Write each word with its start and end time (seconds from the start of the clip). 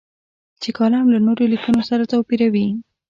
چې 0.61 0.69
کالم 0.77 1.05
له 1.13 1.19
نورو 1.25 1.49
لیکنو 1.53 1.81
سره 1.89 2.09
توپیروي. 2.11 2.67